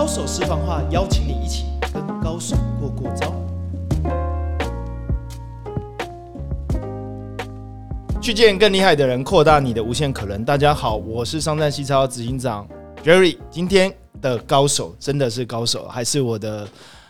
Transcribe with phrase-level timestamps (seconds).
[0.00, 3.30] 高手私房话，邀请你一起跟高手过过招。
[8.18, 10.42] 去见更厉害的人，扩大你的无限可能。
[10.42, 12.66] 大家好，我是商战西超执行长
[13.04, 13.36] Jerry。
[13.50, 16.66] 今天的高手真的是高手，还是我的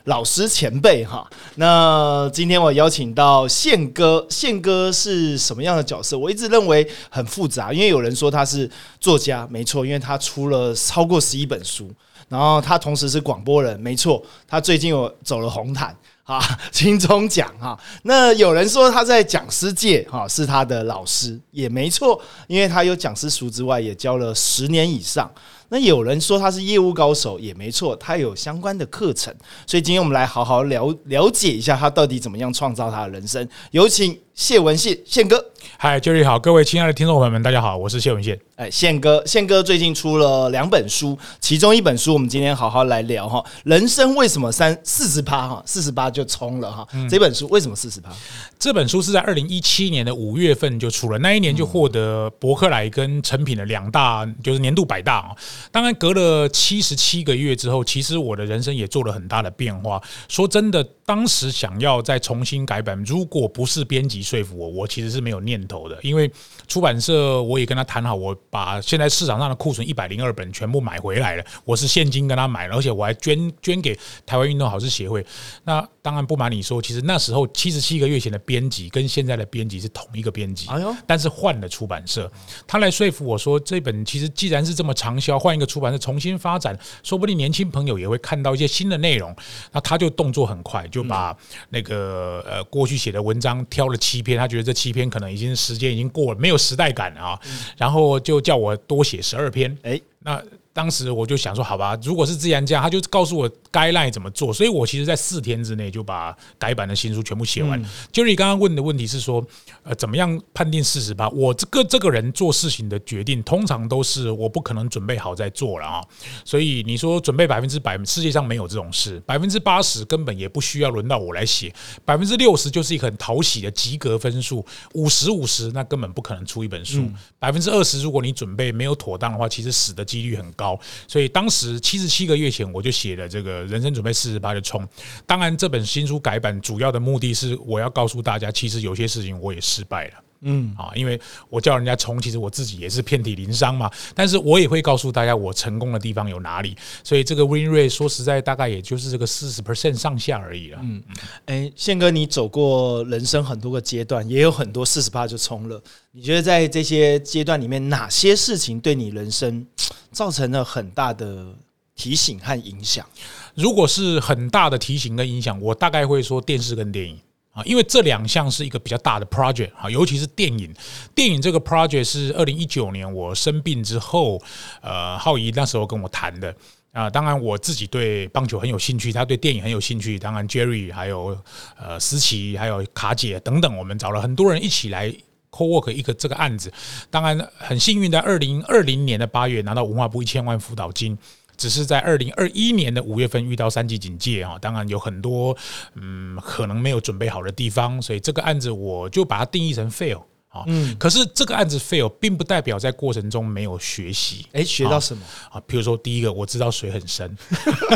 [0.07, 1.25] 老师前辈哈。
[1.55, 6.19] 那今天我邀请到宪哥，宪哥是什么样的角色？
[6.19, 8.69] 我一直认为很复杂，因为有人说他是
[8.99, 11.89] 作家，没错，因为他出了超过十一本书。
[12.31, 17.77] 然后他同时是广播人，没错，他最近有走了红毯 啊，金钟奖哈。
[18.05, 25.29] 那有人说他在讲师界哈是他的老师，也没错，因为他有讲师书之外，也教了十年以上。
[25.73, 29.35] 那有人说他是业务高手，也没错，他有相关的课程。
[29.67, 33.49] 所以今天我们来好好了了解一下他到底怎么样创造他的人生。
[33.73, 35.45] 有请谢文宪宪哥。
[35.83, 38.39] 嗨，Jerry 好，各位亲爱的听众朋友们，大家好，我是谢文宪。
[38.57, 46.87] 哎，宪哥，宪哥最近出了两本书，其中一本书我们今天好好来聊哈，人生为什么三四十趴哈，四十八就冲了哈。
[47.09, 48.11] 这本书为什么四十趴？
[48.59, 55.31] 这本书是在二零一七年的五月份就出了，那一年就获得伯克莱跟成品的两大就是年度百大啊。
[55.73, 59.99] 当然，隔了七十七个月之后，其实我的人生也做了很大的变化。
[60.29, 66.31] 说真的，当时想要再重新改版，如果不是编辑说服我，我其实是没有念头的，因为
[66.69, 75.27] 出版社我也跟他谈好，我把现在市场上的库存一百零二本全部买回来了，我是现金跟他买，而且我还捐捐给台湾运动好事协会。
[75.65, 82.31] 那当然不瞒你说，其实那时候七十七个月前的编辑跟现在的编辑是同一个编辑，哎呦，但是换了出版社，
[82.69, 89.35] 他来说服我说，这本其实既然是这么畅销，换一个出版社重新发展，说不定年轻朋友也会看到一些新的内容。
[89.73, 91.37] 那他就动作很快，就把
[91.69, 97.39] 那个呃过去写的文章挑了七篇，他觉得这七篇可能已经时间已经过了，没有时代感啊，
[97.77, 99.77] 然后就叫我多写十二篇。
[99.83, 100.43] 哎，那。
[100.81, 107.79] 当时我就想说，好吧，如果是自然这样，他就告诉我该赖怎么做，所以我其实在四天之内就把改版的新书全部写完。
[108.11, 109.45] 就你刚刚问的问题是说，
[109.83, 111.29] 呃，怎么样判定四十八？
[111.29, 116.03] 我这个这个人做事情的决定，通常都是我不可能准备好再做了啊。
[116.47, 121.71] 所以你说准备百分之百，世界上没有这种事，百分之八十根本也不需要轮到我来写，
[122.07, 124.65] 百分之六十就是一个很讨喜的及格分数，
[124.95, 127.05] 五十五十那根本不可能出一本书，
[127.39, 130.49] 百分之二十如果你准备没有妥当的话，其实死的几率很。
[130.57, 130.70] 高，
[131.09, 134.87] 所以当时七十七个月前我就写了这个人生准备四十八的冲。
[135.27, 140.15] 当然，这本新书改版主要的目的是我要告诉大家，其实有些事情我也失败了。
[140.43, 143.91] 嗯，啊，因为我叫人家冲，其实我自己也是遍体鳞伤嘛。
[144.15, 146.75] 但是我也会告诉大家，我成功的地方有哪里。
[147.05, 150.79] 所以这个 win rate 说实在，大概也就是这个四十 percent 上下而已了。
[150.83, 151.15] 嗯嗯。
[151.47, 155.83] 哎，宪哥，你走过人生很多个阶段，也有很多四十八就冲了。
[156.13, 159.67] 你觉得在这些阶段里面，哪些事情对你人生
[160.11, 161.55] 造成了很大的
[161.95, 163.07] 提醒和影响？
[163.55, 167.19] 如果是很大的提醒跟影响，我大概会说电视跟电影。
[167.53, 170.73] 啊，因为这两项是一个比较大的 project 啊，尤其是电影。
[171.15, 174.41] 电影这个 project 是二零一九年我生病之后，
[174.81, 176.55] 呃，浩怡那时候跟我谈的
[176.93, 177.11] 啊。
[177.11, 180.17] 当然我自己对棒球很有兴趣，他对电影很有兴趣。
[180.17, 181.37] 当然 Jerry 还有
[181.77, 185.11] 呃思琪还有卡姐等等，我们找了很多人一起来
[185.51, 186.73] co work 一个这个案子。
[187.11, 191.19] 当然很幸运在二零二零年的八月拿到文化部一千万辅导金。
[191.61, 195.55] 只是在二零二一年的五月份遇到三级警戒啊，当然有很多
[195.95, 200.65] 嗯可能没有准备好的地方，所以这个案子我就把它定义成 fail 啊。
[200.69, 204.47] 嗯，可是这个案子 fail 并不代表在过程中没有学习。
[204.53, 205.23] 哎，学到什么
[205.53, 205.61] 啊？
[205.67, 207.37] 比如说第一个，我知道水很深。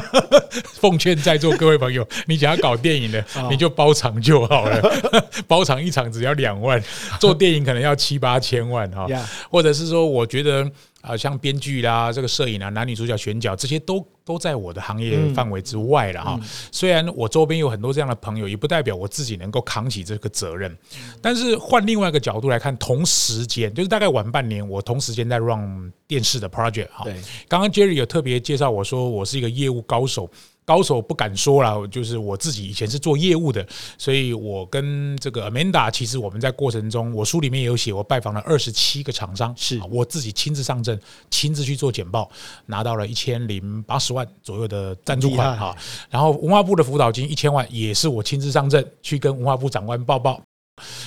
[0.75, 4.83] 奉劝在座各位朋友，你想要搞电影的，你就包场就好了。
[5.49, 6.79] 包场一场只要两万，
[7.19, 9.09] 做电影可能要七八千万 哈。
[9.51, 10.71] 或者是说，我觉得。
[11.04, 16.41] 啊，像编剧啦，这个摄影啊，男女主角选角，这些都都在我的行业范围之外了哈。
[16.72, 20.75] 虽然我周边有很多这样的朋友，也不代表我自己能够扛起这个责任。
[21.20, 27.04] 但是换另外一个角度来看，同时间就是大概晚半年，我同时间在 run 电视的 project 哈。
[27.48, 30.30] 刚刚 Jerry 有特别介绍我说，我是一个业务高手。
[30.65, 33.66] 高手不敢说了，就是我自己以前是做业务的，
[33.99, 40.99] 所以我跟这个 Amanda，其实我们在过程中，我书里面也有写，我拜访了二十七个厂商，是我自己亲自上阵，
[41.31, 42.31] 亲自去做简报，
[42.66, 45.77] 拿到了一千零八十万左右的赞助款哈，
[46.11, 50.44] 然后文化部的辅导金一千万，也是我亲自上阵去跟文化部长官报报。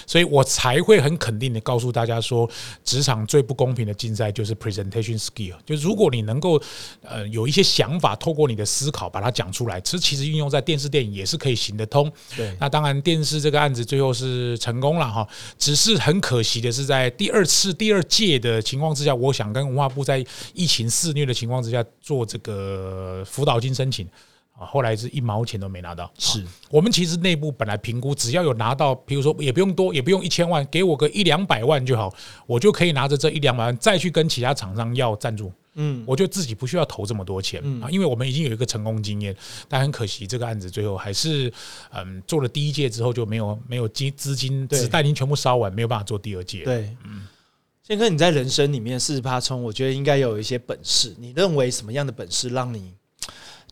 [0.06, 2.50] 所以我才会很肯定的告诉大家说，
[2.86, 5.56] 职场最不公平的竞赛就是 presentation skill。
[5.66, 6.62] 就如果你能够
[7.02, 12.10] 呃有一些想法，透过你的思考把它讲出来，其实其实运用在电视电影也是可以行得通。
[12.36, 15.28] 对，那当然电视这个案子最后是成功了哈，
[15.58, 24.08] 只是很可惜的是在第二次第二届的情况之下，我想跟文化部在疫情肆虐的情况之下做这个辅导金申请。
[24.60, 26.12] 啊，后来是一毛钱都没拿到。
[26.18, 32.14] 是我们其实内部本来评估，只要有拿到，比如说也不用多，也不用一千万，给我个一两百万就好，
[32.48, 35.52] 我就可以拿着这一两百万再去跟其他厂商要赞助。
[35.80, 39.36] 嗯，我就自己不需要投这么多钱啊，因为我们已经有一个成功经验。
[39.70, 41.54] 但很可惜，这个案子最后还是
[41.92, 46.64] 嗯做了第一届之后就没有没有金资金，子弹已经全部烧完，没有办法做第二届。
[46.64, 47.28] 对，嗯，
[47.84, 51.16] 宪哥，你在人生里面四十八冲，我觉得应该有一些本事。
[51.20, 52.96] 你认为什么样的本事让你？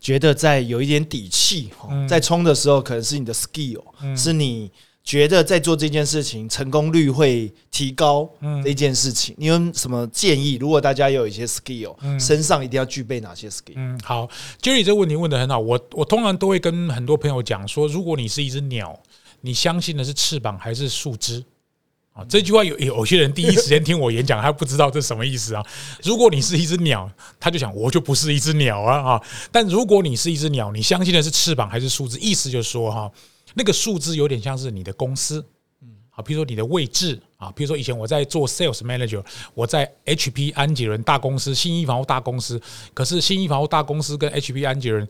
[0.00, 3.82] 觉得在有一点底气哈，在冲的时候可能是你的 skill，
[4.16, 4.70] 是你
[5.02, 8.28] 觉得在做这件事情成功率会提高
[8.64, 10.54] 这件事情，你有什么建议？
[10.60, 13.74] 如果大家有一些 skill，身上一定要具备哪些 skill？
[13.76, 14.28] 嗯，好
[14.60, 18.98] ，Jerry 这个问题问的很好，我我通常都会跟很多朋友讲说，如果你是一只鸟，
[19.40, 21.44] 你相信的是翅膀还是树枝？
[22.16, 25.62] 啊，这句话有有些人第一时间听我演讲，他不知道这什么意思啊。
[26.02, 29.22] 如果你是一只鸟，他就想我就不是一只鸟啊啊！
[29.52, 32.18] 但如果你是一只鸟，你相信的是翅膀还是数字？
[32.18, 33.12] 意思就是说哈，
[33.52, 35.44] 那个数字有点像是你的公司，
[35.82, 39.22] 嗯，好，比如说你的位置啊，比如说以前我在做 sales manager，
[39.52, 42.58] 我在 HP 安吉伦大公司、新一房屋大公司，
[42.94, 45.06] 可是新一房屋大公司跟 HP 安吉伦，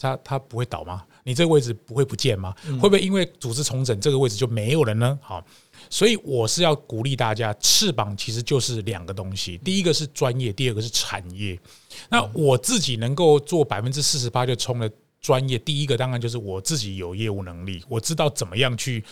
[0.00, 1.04] 它它不会倒吗？
[1.22, 2.54] 你这个位置不会不见吗？
[2.80, 5.18] 会不会因为组织重整，这个位置就没有了呢？
[5.20, 5.44] 好。
[5.90, 11.58] 所以我是要鼓励大家，翅膀其实就是两个东西，第一个是专业，第二个是产业。
[12.08, 14.90] 那我自己能够做百分之四十八就冲了
[15.20, 19.04] 专业，第一个当然就是我自己有业务能力，我知道怎么样去。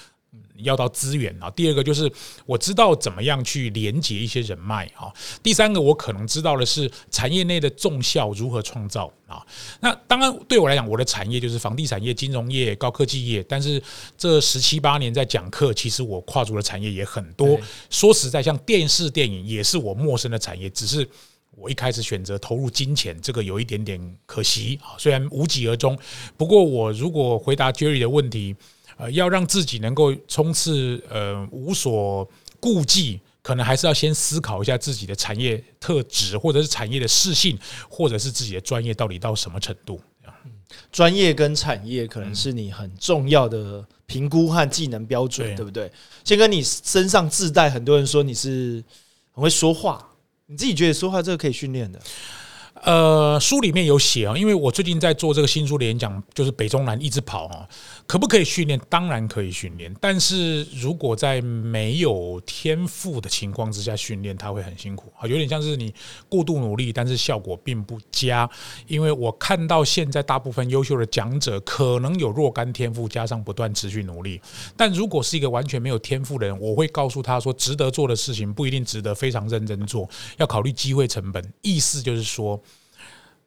[0.59, 2.11] 要到资源啊，第二个就是
[2.47, 9.45] 我知道怎么样去连接一些人脉啊，第三个我可能知道的是产业内的重效如何创造啊。
[9.81, 13.43] 那当然对我来讲，我的产业就是房地产业、金融业、高科技业。
[13.49, 13.83] 但是
[14.17, 17.59] 这十七八年在讲课，其实我跨足的产业也很多。
[17.91, 21.07] 说实在，像电视、电影也是我陌生的产业，只是
[21.51, 24.95] 我一开始选择投入金钱，这个有一点点可惜啊。
[24.99, 25.99] 虽然无疾而终，
[26.37, 28.55] 不过我如果回答 Jerry 的问题。
[28.97, 32.29] 呃，要让自己能够冲刺，呃，无所
[32.61, 37.59] 顾忌，可能还是要先思考一下自己的产业特质，或者是产业的适性，
[37.89, 40.01] 或者是自己的专业到底到什么程度。
[40.91, 45.91] 专业跟产业可能是你很重要的评估和技能标准，对不对？
[46.25, 48.83] 先跟你身上自带，很多人说你是
[49.33, 50.05] 很会说话，
[50.47, 52.01] 你自己觉得说话这个可以训练的？
[52.85, 57.67] 呃，书里面有写啊，因为我最近在做这个新书的演讲，就是北中南一直跑啊，
[58.07, 58.79] 可不可以训练？
[58.91, 65.95] 当然可以训练，但是如果在没有天赋的情况之下训练，他会很辛苦啊，有点像是你
[66.29, 68.47] 过度努力，但是效果并不佳。
[68.87, 74.39] 因为我看到现在大部分优秀的讲者，可能有若干天赋，加上不断持续努力。
[74.77, 81.43] 但如果是一个完全没有天赋的人，我会告诉他说，值得做的事情不一定值得非常认真做，要考虑机会成本。
[81.63, 82.63] 意思就是说。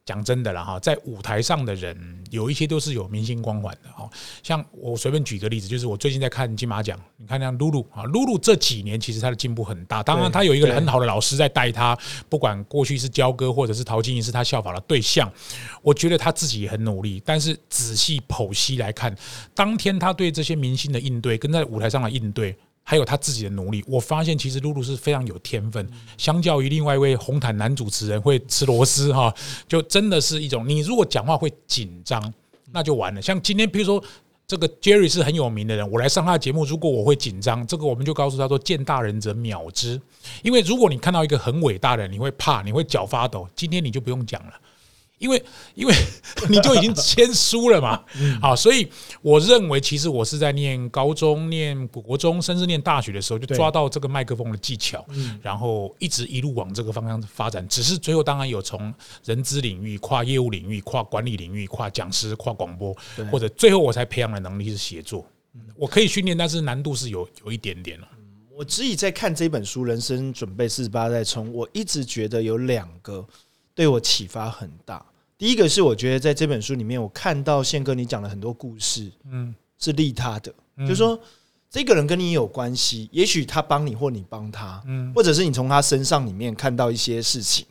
[0.08, 4.08] 讲真的了哈，在舞台上的人有一些都是有明星光环的哈。
[4.42, 10.02] 像我随便举个例子，就是我最近在看金马奖，你看像露露啊，露露这几年其实她的进步很大。
[10.02, 11.94] 当然，她有一个很好的老师在带她，
[12.30, 15.30] 不管过去是焦哥或者是陶晶莹是她效法的对象。
[15.82, 19.14] 我觉得她自己也很努力，但是仔细剖析来看，
[19.54, 22.56] 当天她对这些明星的应对，跟在舞台上的应对。
[22.90, 25.86] 还有他自己的努力，我发现其实露露是非常有天分。
[26.16, 29.30] 相较于另外一位红毯男主持人会吃螺丝哈，
[29.68, 32.32] 就真的是一种你如果讲话会紧张，
[32.72, 33.20] 那就完了。
[33.20, 34.02] 像今天比如说
[34.46, 40.00] 这个 Jerry 是很有名的人，我来上他的节目，如果我会紧张，这个我们就告诉他说：见大人者秒之。
[40.42, 43.46] 因为如果你看到一个很伟大的人，你会怕，你会脚发抖。
[43.54, 44.52] 今天你就不用讲了。
[45.18, 45.44] 因为，
[45.74, 45.94] 因为
[46.48, 48.02] 你就已经签书了嘛，
[48.40, 48.88] 好，所以
[49.20, 55.04] 我认为，其实我是在念高中、念国中，甚至念大学的时候，就抓到这个麦克风的技巧，
[55.42, 57.66] 然后一直一路往这个方向发展。
[57.68, 58.94] 只是最后，当然有从
[59.24, 62.96] 人资领域跨业务领域、跨管理领域、跨讲师、跨广播，
[63.30, 65.26] 或者最后我才培养的能力是写作。
[65.74, 68.08] 我可以训练，但是难度是有有一点点了。
[68.54, 73.26] 我自己在看这本书《人生准备四十八代冲》，我一直觉得有两个。
[73.74, 75.06] 对我启发很大。
[75.38, 81.18] 第一个是我觉得在这本书里面，我看到宪哥你讲了很多故事，嗯，是利他的，就是说
[81.70, 87.64] 这个人跟你有关系，也许他帮你或你帮他，嗯，或者是你从他身上里面看到一些事情。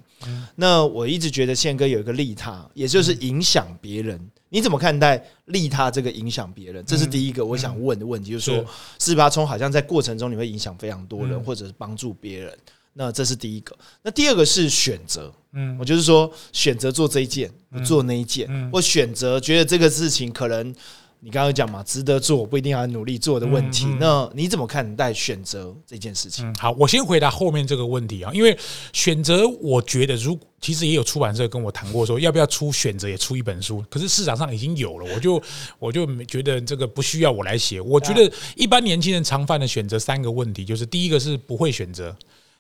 [0.56, 4.20] 那我一直觉得宪哥有一个利他，也就是影响别人，
[4.50, 6.84] 你怎么看待利他这个影响别人？
[6.86, 8.66] 这是第一个我想问的问题，就是说
[8.98, 12.58] 四十八冲好像在过程中你会影响非常多人，或者是帮助别人。
[12.98, 13.78] 那这是第一个。
[14.02, 20.76] 那第二个是选择，嗯，我就是说选择做这一件，不做那一件，或选择觉得这个事情可能。
[21.20, 26.54] 你刚刚讲嘛，值得做不一定要努力做的问题，那你怎么看待选择这件事情？
[26.60, 28.56] 好，我先回答后面这个问题啊，因为
[28.94, 35.42] 选择，我觉得如其实也有出版社跟我谈过，说要不要出选择也出一本书，可是市场上已经有了，我就
[35.80, 37.82] 我就觉得这个不需要我来写。
[37.82, 42.16] 我觉得一般年轻人常犯的选择三个问题，就是第一个是不会选择，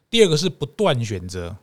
[0.10, 1.56] 第二个是不断选择，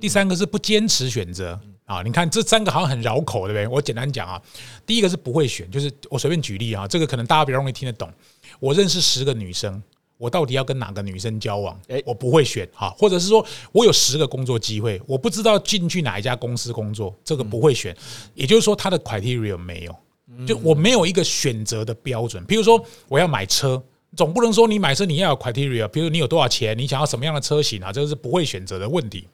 [0.00, 1.58] 第三个是不坚持选择。
[1.84, 3.66] 啊，你看这三个好像很绕口，对不对？
[3.66, 4.40] 我简单讲啊，
[4.84, 8.12] 第一个是不会选，就是我随便举例啊，这个可能大家比较容易听得懂。
[8.60, 9.82] 我认识十个女生，
[10.18, 11.80] 我到底要跟哪个女生交往？
[11.86, 17.96] 诶，我不会选哈，或者是说我有十个工作机会，我不知道进去哪一家公司工作，这个不会选。
[18.34, 22.44] 也就是说，他的 criteria 没有，就我没有一个选择的标准。
[22.44, 23.82] 比如说，我要买车，
[24.16, 29.28] 总不能说你买车你要有 criteria，比如你有多少钱，你想要什么样的车型啊，这个是不会选择的问题。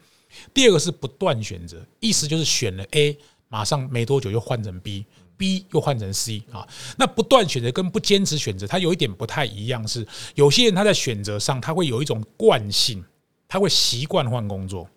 [0.53, 3.17] 第二个是不断选择，意思就是选了 A，
[3.49, 6.67] 马上没多久又换成 B，B 又换成 C 啊。
[6.97, 10.05] 那不断选择跟不坚持选择，它有一点不太一样，是
[10.35, 13.05] 有些人他在选择上他会有一种惯性，
[13.47, 14.89] 他会习惯换工作。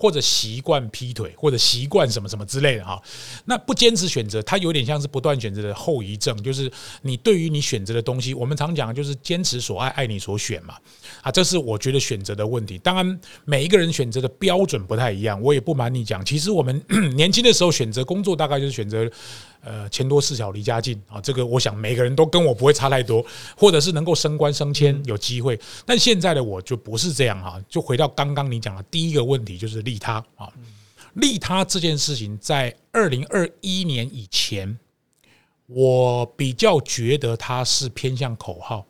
[0.00, 3.00] 或者习惯劈腿，或者习惯什么什么之类的哈，
[3.44, 10.74] 那不坚持选择，它有点像是不断选择的后遗症，就是你对于你选择的东西，我们常讲就是坚持所爱，爱你所选嘛，
[11.20, 12.78] 啊，这是我觉得选择的问题。
[12.78, 16.82] 当然，每一个人选择的标准不太一样，我也不瞒你讲，其实我们
[17.14, 19.06] 年轻的时候选择工作，大概就是选择。
[19.62, 23.24] 呃，钱多事少离家近啊，这个我想每个人都跟我不会差太多，
[23.56, 25.58] 或者是能够升官升迁有机会。
[25.84, 30.50] 但现在的我就不是这样哈，就回到刚刚你讲的第一个问题，就是利他啊，
[31.14, 34.78] 利他这件事情，在二零二一年以前，
[35.66, 38.86] 我比较觉得它是偏向口号。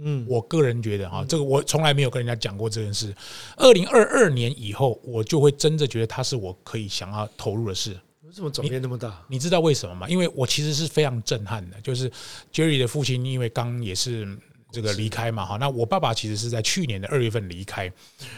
[0.00, 3.12] 嗯，我个人觉得啊，这个我从来没有跟人家讲过这件事。
[3.56, 7.98] 二零二二年以后，我就会真的觉得它是我可以想要投入的事。
[8.28, 9.24] 为什么转变那么大？
[9.26, 10.06] 你知道为什么吗？
[10.06, 12.10] 因为我其实是非常震撼的，就是
[12.52, 14.38] Jerry 的父亲，因为刚也是
[14.70, 17.90] 这个离开嘛，哈，那我爸爸其实是在去年的二月份离开。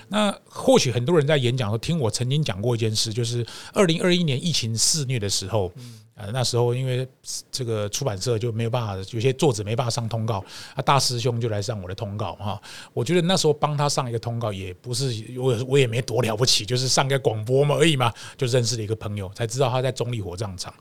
[0.06, 5.72] 那或许很多人在演讲时候听我曾经讲过一件事，就是二零二一年疫情肆虐的时候。
[6.20, 7.08] 呃，那时候因为
[7.50, 12.60] 这个出版社就没有办法，有些作者没办法上通告，啊，大师兄就来上我的通告哈。
[12.92, 20.74] 我觉得那时候帮他上一个通告也不是我我也没多了不起，就是上个广播嘛而已嘛，就认识了一个朋友，才知道他在中立火葬场。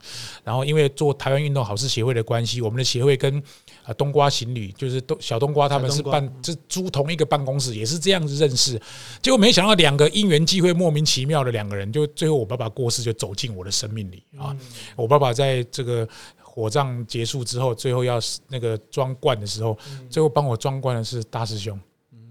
[0.44, 3.42] 然后因为做台湾运动好事协会的关系，我们的协会跟
[3.82, 8.78] 啊冬瓜行旅就是冬小冬瓜他们是办就租同一个办公室，也是这样子认识。
[9.22, 14.54] 结果没想到两个因缘际会，莫名其妙的两个人，就最后我爸爸过世就走进我的生命里啊，
[14.96, 15.29] 我爸爸。
[15.32, 16.08] 在这个
[16.42, 18.18] 火葬结束之后，最后要
[18.48, 19.76] 那个装罐的时候，
[20.08, 21.78] 最后帮我装罐的是大师兄，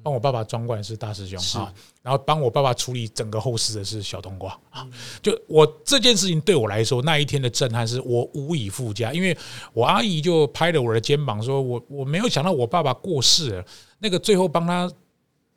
[0.04, 4.88] 帮我爸爸装罐的是大师兄啊，然后帮我爸爸处理整个后事的是小冬瓜啊。
[5.22, 9.38] 就我这件事情对我来说，那一天的震撼是我无以复加，因为
[9.74, 13.66] 我阿姨就拍了我的肩膀，说我我没有想到我爸爸过世了，
[14.00, 14.92] 那个最后帮他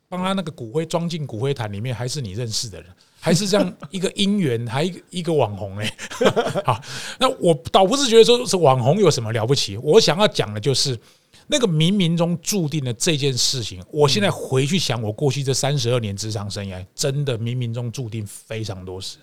[0.07, 2.89] 帮他那个骨灰装进骨灰坛里面，还是你认识的人。
[3.23, 5.95] 还是这样一个姻缘，还一个网红哎，
[6.67, 6.81] 好，
[7.17, 10.99] 那我倒不是觉得说是网红有什么了不起，我想要讲的就是
[11.47, 13.81] 那个冥冥中注定的这件事情。
[13.91, 19.17] 我现在回去想，我过去这三十二年职场生涯，真的冥冥中注定非常多事。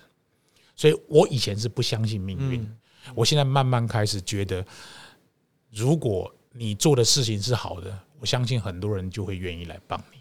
[0.75, 2.67] 所以我以前是不相信命运，
[3.13, 4.65] 我现在慢慢开始觉得，
[5.71, 10.20] 如果你做的事情是好的，我相信很多人就会愿意来帮你。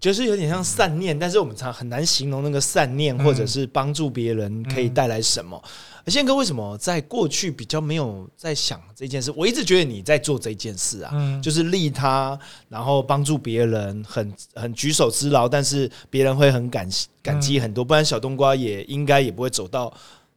[0.00, 5.62] 就是有点像善念，但是我们常很难形容那个善念，或者是帮助别人可以带来什么。
[6.06, 9.32] 宪哥为什么在过去比较没有在想这件事？
[9.34, 12.38] 我一直觉得你在做这件事啊，就是利他，
[12.68, 16.86] 然后帮助别人，很很举手之劳，但是别人会很感
[17.22, 19.90] 感激很多，不然小冬瓜也应该也不会走到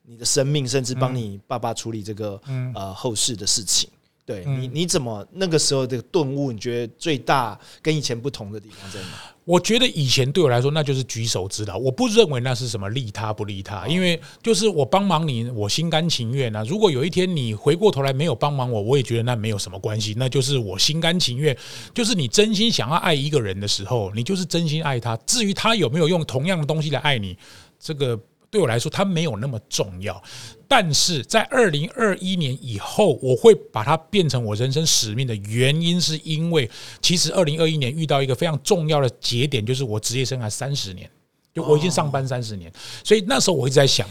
[0.05, 2.39] 你的生命，甚至帮你爸爸处理这个
[2.73, 3.89] 呃后事的事情。
[4.27, 6.51] 对你，你怎么那个时候的顿悟？
[6.51, 9.07] 你觉得最大跟以前不同的地方在哪？
[9.45, 11.77] 我觉得以前对我来说，那就是举手之劳。
[11.77, 16.61] 我不认为那是什么利他不利他，因为就是我帮忙你，我心甘情愿啊。
[16.67, 21.57] 如果有一天你回过头来没有帮忙我，我也觉得那没有什么关系，那就是我心甘情愿。
[21.93, 25.15] 就是你真心想要爱一个人的时候，你就是真心爱他。
[25.25, 27.37] 至于他有没有用同样的东西来爱你，
[27.79, 28.19] 这个。
[28.57, 30.19] 对我来说，它没有那么重要，
[30.67, 36.67] 但是在二零二一年以后，我会把它变成我人生使命的原因，是因为
[36.99, 41.07] 其实二零二一年遇到一个非常重要的节点，就是我职业生涯三十年，
[41.53, 42.73] 就我已经上班三十年，
[43.03, 44.09] 所以那时候我一直在想。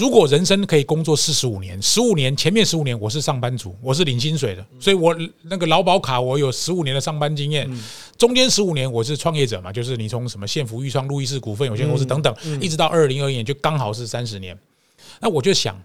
[0.00, 7.70] 如果人生可以工作四十五年，十五年前面十五年我是上班族，我是领薪水的，所以我那个劳保卡我有十五年的上班经验，
[8.16, 14.58] 中间十五年我是创业者嘛，就是你从什么县福裕创路易士股份有限公司等等，一直到二零二一年就刚好是三十年。
[15.20, 15.78] 那我就想，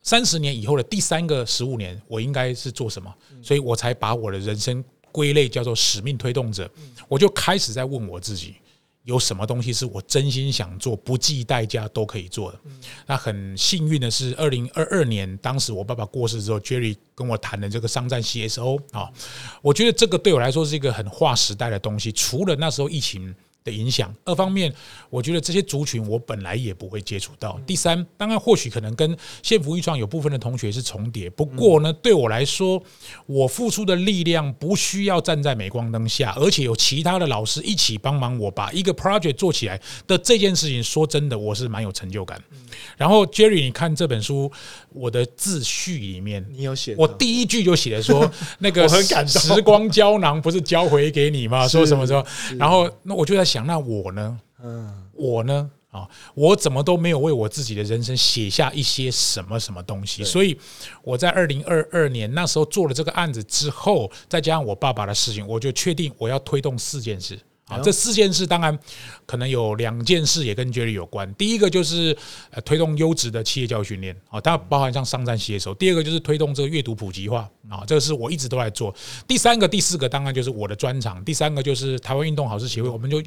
[0.00, 3.14] 三十年以后的第三个十五年，我应该是做什么？
[3.42, 4.82] 所以我才把我的人生
[5.12, 6.70] 归类叫做使命推动者。
[7.06, 8.54] 我就开始在问我自己。
[9.08, 12.60] 有什么东西是我真心想做、不计代价都可以做的？
[13.06, 19.10] 那很幸运的是，二零二二年，当时我爸爸过世之后，Jerry 跟我谈的这个商战 CSO 啊，
[19.62, 22.12] 我觉得这个对我来说是一个很划时代的东西。
[22.12, 23.34] 除了那时候疫情。
[23.68, 24.14] 的影响。
[24.24, 24.72] 二方面，
[25.10, 27.60] 我觉得这些族群我本来也不会接触到。
[27.66, 31.28] 第三，当然或许可能跟县福预创有部分的同学是重叠。
[31.30, 32.82] 不过呢，对我来说，
[33.26, 42.42] 我付出的力量不需要站在镁光灯下，而且有其他的老师一起帮忙我把一个 project 做起来的这件事情，说真的，我是蛮有成就感。
[42.96, 44.50] 然后 Jerry，你看这本书，
[44.90, 51.68] 我的自序里面，你有写，我第一句就写的说， 那个很感时光胶囊不是交回给你吗？
[51.68, 52.24] 说什么时候？
[52.58, 53.57] 然后那我就在想。
[53.66, 54.40] 那我呢？
[54.62, 55.70] 嗯，我呢？
[55.90, 60.22] 啊，我怎么都没有为我自己的人生写下一些什么什么东西？
[60.22, 60.58] 所以
[61.02, 67.40] 我在二零二二年那时候做了这个案子之后，再加上我爸爸的事情，我就确定我要推动四件事。
[67.68, 68.76] 啊，这四件事当然
[69.26, 71.32] 可能有两件事也跟 Jerry 有关。
[71.34, 72.16] 第一个就是
[72.50, 75.74] 呃推动优质的企业教育训练，啊，它包含像商战携手。
[75.74, 78.94] 第二个就是推动这个阅读普及化，啊，这个是我一直都在做。
[79.26, 81.22] 第三个、第四个当然就是我的专长。
[81.24, 83.22] 第三个就是台湾运动好事协会，我们就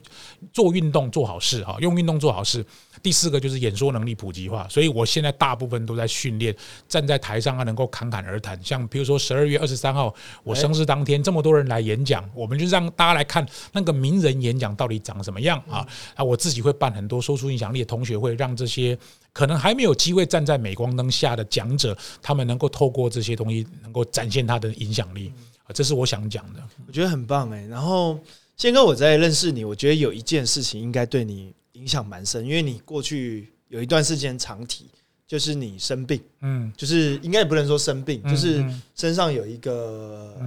[0.51, 2.65] 做运动做好事，哈，用运动做好事。
[3.03, 6.55] 第四个就是演说能力普及化，所以我现在大部分都在训练
[6.87, 8.59] 站在台上啊，能够侃侃而谈。
[8.63, 10.11] 像比如说十二月二十三号
[10.43, 14.30] 我生日当天，这么多人来演讲，我们就让大家来看那个名人。
[14.39, 15.83] 演讲到底长什么样啊？
[16.13, 18.95] 啊，我自己会办很多说出影响力的同学会，让这些
[19.33, 25.33] 可能还没有机会站在镁光灯下的讲者，他们能够透过这些东西，能够展现他的影响力
[25.63, 25.73] 啊。
[25.73, 27.65] 这是我想讲的，我觉得很棒哎。
[27.65, 28.19] 然后
[28.57, 34.85] 宪哥，我在认识你，我觉得有一件事情应该对你影响蛮深，因为你过去有一段时间长提，
[35.25, 38.63] 就是你生病，嗯，就是应该也不能说生病，就是
[38.95, 40.37] 身上有一个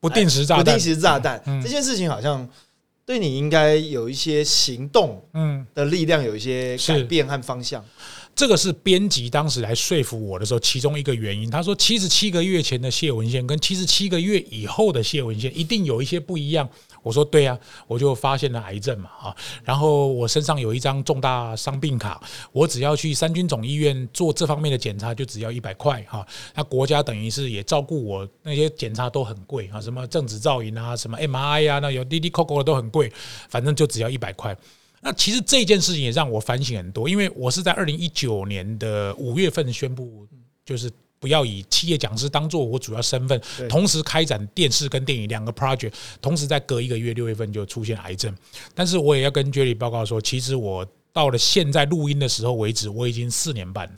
[0.00, 2.48] 不定时炸弹，不定时炸弹这件事情好像。
[3.08, 7.82] 对你应该有一些行动，嗯，的力量有一些改变和方向。
[8.36, 11.50] 这个是编辑当时来说服我的时候，其中一个原因。
[11.50, 16.68] 他说，七十七个月前的谢文宪跟七十七个月以后的谢文宪一定有一些不一样。
[17.08, 26.26] 我说对啊，我就发现了癌症嘛啊，然后我身上有一张重大伤病卡，我只要去三军总医院做这方面的检查，就只要一百块哈。
[26.54, 33.10] 那国家等于是也照顾我，那些检查都很贵啊，什么正子造影啊，什么 MRI 啊，那有滴滴扣扣的都很贵，
[33.48, 34.54] 反正就只要一百块。
[35.00, 40.26] 那其实这件事情也让我反省很多，因为我是在二零一九年的五月份宣布，
[40.66, 40.90] 就是。
[41.20, 48.34] 不要以企业讲师当做我主要身份，同时开展电视跟电影两个 project，同时在隔一个月六月份就出现癌症。
[48.74, 53.96] 但是我也要跟 Jerry 报告说，其实我到了现在录音的时候为止，我已经四年半了。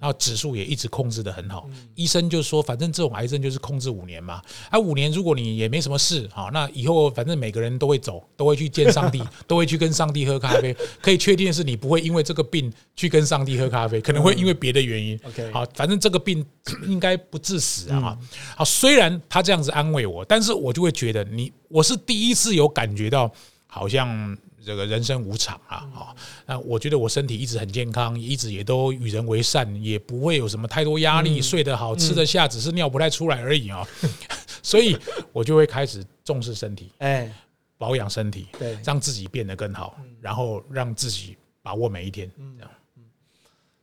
[0.00, 4.40] 然后指数也一直控制的很好，医生就说，反正这种癌症就是控制五年嘛。
[4.70, 10.76] 啊，五年如果你也没什么事，好，那以后反正每个人都会走，都会去见上帝， 都会去跟上帝喝咖啡。
[11.02, 15.18] 可以确定的是，你不会因为这个病去跟上帝喝咖啡，可能会因为别的原因。
[15.24, 16.46] OK，好，反正这个病
[16.86, 18.16] 应该不致死啊。
[18.56, 23.32] 好，虽然他这样子安慰我，但是我就会觉得，你我是第一次有感觉到，
[23.66, 24.38] 好像。
[24.64, 33.86] 这个人生无常啊，啊，那我觉得我身体一直很健康，一直也都与人为善，也不会有什么太多压力，睡得好，吃得下，只是尿不太出来而已啊。
[34.62, 34.98] 所以
[35.32, 37.32] 我就会开始重视身体，哎，
[37.78, 42.30] 保养身体，对，让自己变得更好，然后让自己把握每一天。
[42.36, 42.70] 这样，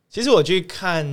[0.09, 1.05] 其实我去看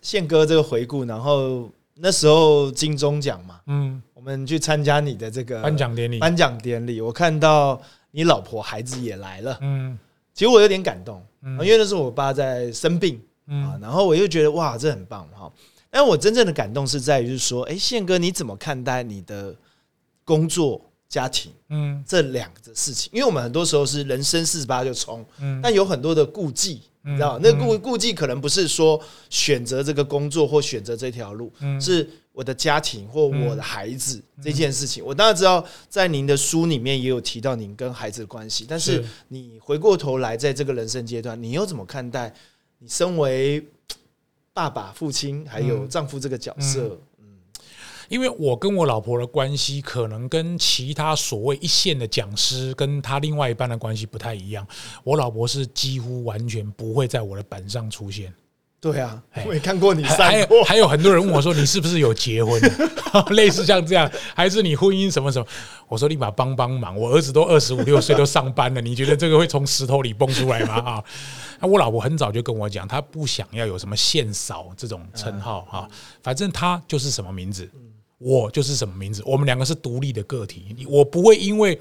[0.00, 7.80] 宪哥这个回顾，然后那时候金钟奖嘛，嗯，我们去参加你的这个颁奖典礼，颁奖典礼，我看到。
[8.10, 9.98] 你老婆孩子也来了，嗯，
[10.34, 15.50] 其实我有点感动，因为那时候我爸在生病，啊，然后我又觉得哇，这很棒哈。
[15.90, 19.54] 但我真正的感动是在于，就是说，哎，宪哥你怎么看待你的
[20.24, 23.10] 工作、家庭，嗯，这两个事情？
[23.12, 31.80] 因为我们很多时候是人生四十八就冲，嗯，但有很多的顾忌，你知道，那顾顾忌可能不是说选择这个工作或选择这条路，嗯。
[31.80, 32.08] 是。
[32.32, 38.64] 我的家庭或我的孩子这件事情，我当然知道，在您的书里面也有提到您跟孩子的关系。
[38.68, 42.32] 但是你回过头来，在这个人生阶段，你又怎么看待
[42.78, 43.66] 你身为
[44.52, 46.98] 爸爸、父亲还有丈夫这个角色？
[47.18, 47.40] 嗯，
[48.08, 54.66] 因为我跟我老婆的关系，可能跟其他所谓一线的讲师跟他另外一半的关系不太一样。
[55.04, 58.32] 我老婆是几乎完全不会在我的板上出现。
[58.80, 62.58] 对啊，哎我也看过你还晒过有，还有很多人问我说：“你是不是有结婚？
[63.36, 65.46] 类似像这样，还是你婚姻什么什么？”
[65.86, 71.04] 我说：“立马帮帮忙，我儿子都二十五六岁都上班了，你觉得这个会从石头里蹦出来吗？” 啊，
[71.60, 75.86] 那我老婆很早就跟我讲，她不想要有什么县嫂这种称号啊，
[76.22, 77.68] 反正她就是什么名字，
[78.16, 81.78] 我就是什么名字，我们两个是独立的个体，我不会因为。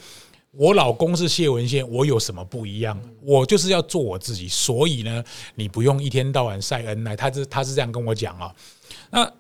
[0.52, 3.00] 我老公是谢文宪，我有什么不一样？
[3.22, 7.16] 我就是要做我自己，所以呢，你不用一天到晚晒恩爱。
[7.16, 8.56] 他是他是这样跟我讲啊。
[9.12, 9.32] 那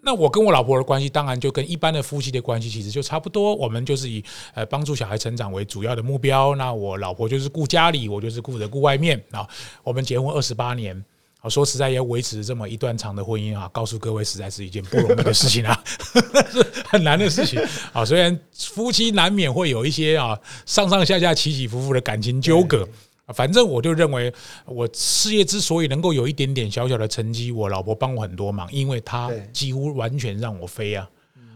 [0.00, 3.54] 那我跟我老婆的关系，当然就跟一般的夫妻的关系其实就差不多。
[3.56, 6.54] 我们就是以呃帮助小孩成长为主要的目标。
[6.54, 9.48] 那我老婆就是顾家里，我就是顾着顾外面啊。
[9.82, 11.04] 我们结婚二十八年。
[11.42, 15.82] 啊，说实在要维持这么一段长的婚姻啊，告诉各位，实在是一件不容易的事情啊，
[16.52, 17.60] 是很难的事情
[17.92, 18.04] 啊。
[18.04, 22.88] 虽然夫妻难免会有一些啊上上下下起起伏伏的感情纠葛，
[23.34, 24.32] 反正我就认为，
[24.66, 31.08] 我事业之所以能够有一点点小小的成绩，我老婆帮我很多忙，因为她几乎完全让我飞啊。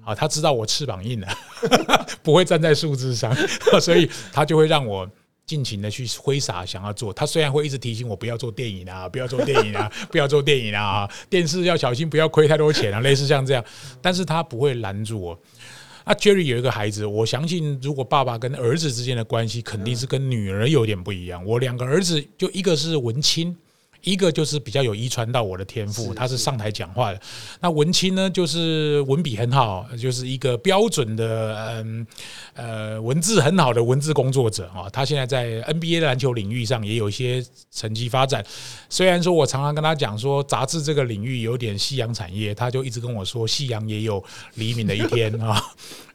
[0.04, 1.28] 啊，她知道我翅膀硬了，
[2.24, 3.32] 不会站在树枝上，
[3.80, 5.08] 所以她就会让我。
[5.46, 7.12] 尽情的去挥洒，想要做。
[7.12, 13.64] 他虽然会一直提醒我不要做电影啊，不要做电影啊， 不要做电影啊，电视要小心，不要亏太多钱啊，类似像这样。
[14.02, 15.40] 但是他不会拦住我。
[16.02, 21.44] 啊，Jerry 有一个孩子，我相信如果爸爸跟儿子之间的关系，肯定是跟女儿有点不一样。
[21.44, 23.56] 我两个儿子，就一个是文青。
[24.06, 27.20] 一个就是比较有遗传到我的天赋，他是上台讲话的。
[27.60, 32.06] 那文青呢，就是文笔很好，就是一个标准的嗯
[32.54, 34.88] 呃文字很好的文字工作者啊。
[34.92, 38.46] 他现在在 NBA 的篮球领域上也有一些成绩发展。
[38.88, 44.22] 虽然说我常常跟他讲说，杂志这个领域有点夕阳产业，他就一直跟我说，夕阳也有
[44.54, 45.60] 黎明的一天啊。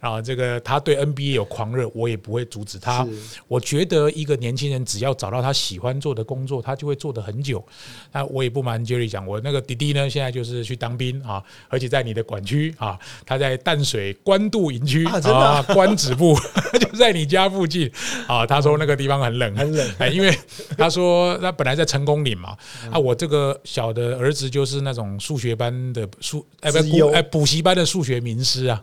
[0.02, 3.08] 啊，这个他对 NBA 有狂热，我也不会阻止他。
[3.48, 7.64] 我觉得一个年轻人只要找到他喜欢做的工作，他就会做得很久。
[8.12, 16.36] 那我也不瞒 Jerry 讲，我那个弟弟呢，现在就是去当兵啊，而且在你的管区啊，他在淡水关渡营区啊，关止部
[16.82, 17.90] 就在你家附近
[18.28, 18.44] 啊。
[18.44, 20.36] 他说那个地方很冷，很冷，哎，因为
[20.76, 22.58] 他说他本来在成功岭嘛，
[22.92, 28.82] 啊，我这个小的儿子就是那种数学班的数，哎不，哎补习班的数学名师啊。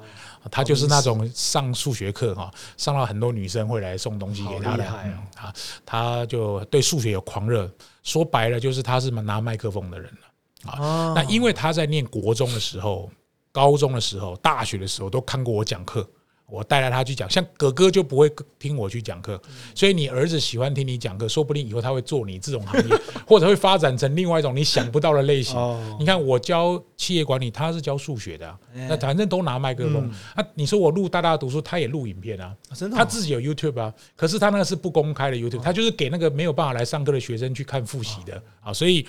[0.51, 5.53] 他就是那种上数学课哈，上到很多女生会来送东西给他的啊，
[5.85, 7.71] 他就对数学有狂热，
[8.03, 11.13] 说白了就是他是拿麦克风的人了啊。
[11.15, 13.11] 那因为他在念国中的时候、
[13.53, 16.09] 高中的时候、大学的时候都看过我讲课。
[16.51, 19.39] 我带着他去讲，像哥哥就不会听我去讲课，
[19.75, 25.57] 所以你儿子喜欢听你讲课，说不定以后他会做你这种行业， 或者会发展成另外一种你想不到的类型。
[26.01, 28.59] 你看我教企业管理，他是教数学的，
[28.89, 30.11] 那反正都拿麦克风。
[30.35, 32.57] 啊，你说我录大大读书，他也录影片啊，
[32.95, 39.07] 他自己有 YouTube 啊，可是他那个是不公开的 YouTube，他就是给那个没有办法来上课的学生去看复习的啊，所以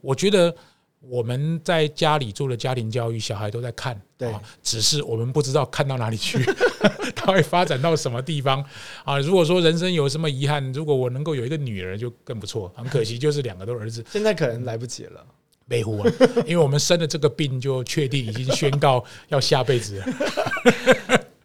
[0.00, 0.54] 我觉得。
[1.00, 6.38] 我们在家里做的家庭教育，小孩都在看，对，只是我们不知道看到哪里去，
[7.14, 8.64] 他会发展到什么地方
[9.04, 9.18] 啊？
[9.20, 12.72] 如果说人生有什么遗憾，如果我能够有一个女儿，就更不错。
[12.74, 15.24] 很可惜，就是两个都儿子， 现在可能来不及了，
[15.68, 16.10] 背呼啊！
[16.46, 20.06] 因为我们生了这个病，就确定已经宣告要下辈子了。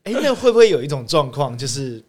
[0.03, 2.03] 哎，那会不会有一种状况，就是？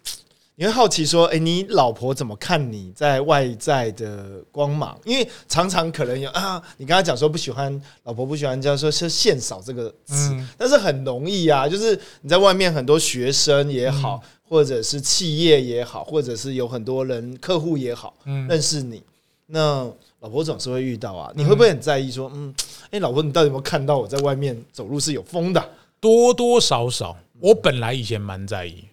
[0.55, 4.97] 你会好奇说：“哎，你老婆怎么看你在外在的光芒？
[5.05, 19.03] 因为常常可能有啊，你跟他讲说不喜欢老婆，不喜欢叫说是线少这个词，但是很容易啊，就是你在外面很多学生也好，或者是企业也好，或者是有很多人客户也好，认识你，
[19.47, 21.33] 那老婆总是会遇到啊。
[21.35, 22.55] 你会不会很在意说，嗯，
[22.91, 25.67] 哎，老婆，你到底有没有看到我在外面走路是有风的？
[25.99, 28.85] 多多少少，我本来以前蛮在意。”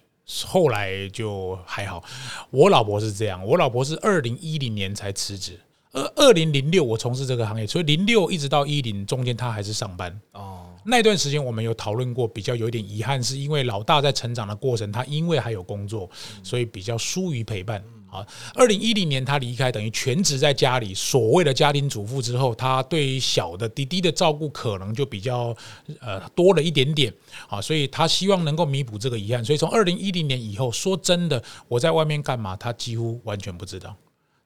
[0.46, 2.02] 后来就还好，
[2.50, 5.58] 我老婆是这样，我老婆是二零一零年才辞职，
[5.92, 10.66] 二二零零六我从事这个行业，所以零六一直到一零中间她还是上班哦。
[10.84, 16.08] 那段时间我们有讨论过，比较有一点遗憾，是因为老大在成长的过程，他因为还有工作，
[16.42, 17.84] 所以比较疏于陪伴。
[18.10, 25.56] 啊，二零一零年他离开，等于全职在家里，所谓的家庭主妇之后，他对于小的滴滴的照顾可能就比较
[26.00, 27.12] 呃多了一点点。
[27.48, 33.94] 啊，所以他希望能够弥补这个遗憾，所以从二零一零年以后，说真的，我在外面干嘛，他几乎完全不知道，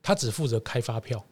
[0.02, 1.24] 他只负责开发票。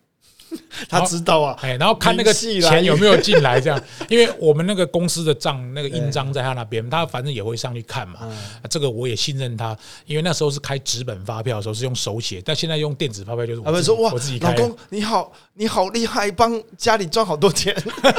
[0.88, 8.20] 他知道啊，哎，然后看那个钱有没有进来，这样， 因为我们那个公司的账那个印章在他那边，他反正也会上去看嘛。
[8.68, 13.60] 这个我也信任他，因为那时候是开纸本发票的时候是用手写，但现在用电子发票就是。
[13.62, 17.74] 他们说哇，我自己老公你好，你好厉害，帮家里赚好多钱。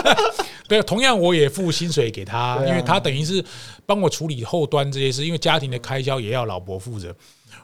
[0.68, 3.44] 对，同样我也付薪水给他，因为他等于是
[3.86, 7.14] 帮我处理后端这些事，因为家庭的开销也要老婆负责。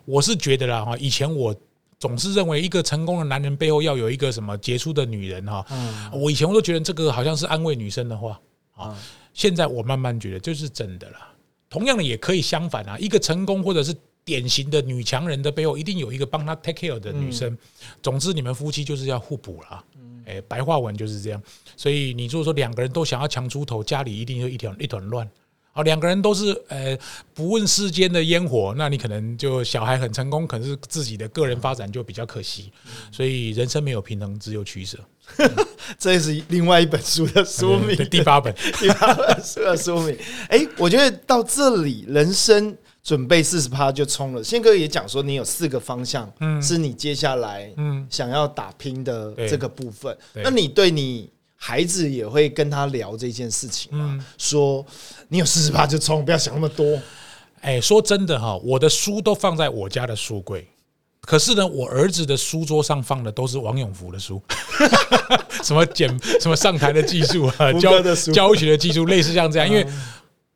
[0.05, 1.55] 我是觉得啦哈，以前我。
[1.99, 5.65] 总是认为一个成功的男人背后要有一个什么杰出的女人哈。
[5.71, 8.39] 嗯我以前我都觉得这个好像是安慰女生的话
[8.73, 8.95] 啊嗯，
[9.33, 11.17] 现在我慢慢觉得就是真的了。
[11.69, 13.93] 同样的也可以相反啊，一个成功或者是
[14.25, 17.55] 典型的女强人的背后，一定有一个帮她 take care 的女生。
[18.01, 19.83] 总之，你们夫妻就是要互补啦。
[20.25, 21.41] 哎，白话文就是这样。
[21.75, 25.29] 所以你如果说两个人都想要强出头，家里一定就一团一团乱。
[25.79, 26.97] 好，两个人都是呃
[27.33, 32.69] 不问世间的烟火，那你可能就小孩很成功，可是自己的个人发展就比较可惜。
[33.13, 34.97] 所以人生没有平衡，只有取舍。
[35.97, 38.53] 这也是另外一本书的书名，第八本。
[38.77, 40.17] 第八本书的书名。
[40.49, 44.43] 哎，我觉得到这里，人生准备四十趴就冲了。
[44.43, 50.17] 宪哥也讲说，你有四个方向，嗯是你接下来嗯，想要打拼的对这个部分。
[50.33, 54.15] 对那你对你孩子也会跟他聊这件事情嘛？
[54.17, 54.85] 嗯说
[55.27, 56.97] 你有四十趴就冲，不要想那么多。
[57.59, 60.65] 哎，说真的哈，我的书都放在我家的书柜，
[61.19, 64.41] 可是呢，我儿子的书桌上放的都是王永福的书，
[65.61, 66.07] 什么剪、
[66.39, 69.67] 什么上台的技术啊，教哥的书教学的技术，类似像这样。
[69.67, 69.85] 因为，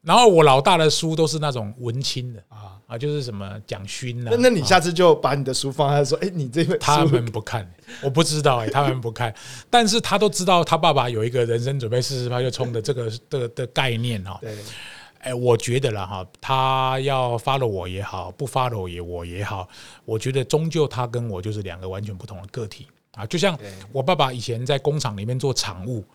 [0.02, 4.38] 然后我老大的书都是那种文青的啊啊，就是什么蒋勋呐那。
[4.38, 7.68] 那你下次就把你的书放在说，哎、你这本他书们不看，
[8.04, 9.34] 我不知道哎、他们不看，
[9.68, 14.38] 但是他都知道他爸爸有一个人生准备四十趴就冲的这个的的概念哈。
[14.42, 14.56] 对，
[15.18, 19.68] 哎，我觉得了哈，他要 follow 我也好，不 follow 也我也好，
[20.06, 23.26] 我觉得终究他跟我就是两个完全不同的个体啊。
[23.26, 23.58] 就像
[23.92, 26.06] 我爸爸以前在工厂里面做厂务，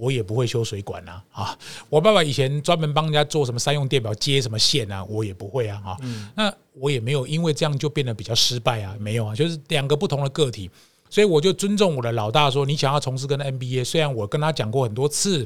[0.00, 1.58] 我也不会修水管啊啊。
[1.90, 5.96] 我爸爸以前专门帮人家做什么三用电表接什么线啊，我也不会啊啊。
[6.34, 10.70] 那我也没有因为这样就变得比较失败啊，没有啊，就是两个不同的个体。
[11.10, 15.44] 所以我就尊重我的老大说，你想要从事跟 NBA，虽然我跟他讲过很多次，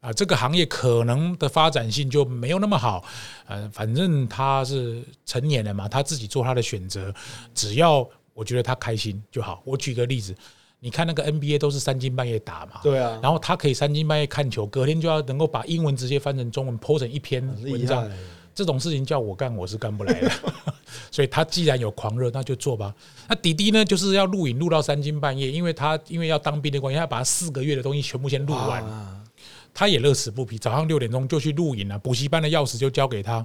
[0.00, 3.02] 啊，这个行业可能的发展性就没有那么好，
[3.46, 7.10] 呃，反正他是成年人嘛，他自己做他的选择，
[7.54, 9.62] 只要我觉得他开心就好。
[9.64, 10.36] 我举个例子，
[10.80, 18.16] 你看那个 NBA 都是三更半夜打嘛，对啊，然后他可以三更半夜看球，隔天就要能够把英文直接翻成中文，po 成一篇厉文章害。。
[18.54, 20.30] 这种事情叫我干，我是干不来的。
[21.12, 22.94] 所以他既然有狂热，那就做吧。
[23.28, 28.82] 那弟弟呢，就是要录影录到三更半夜，因为他因为要当兵的关系，他要把四个月的东西全部先录完。
[29.74, 33.44] 他也乐此不疲，早上六点钟就去录影了，补习班的钥匙就交给他。